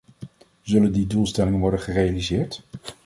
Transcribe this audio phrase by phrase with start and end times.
[0.61, 2.63] Zullen die doelstellingen worden gerealiseerd?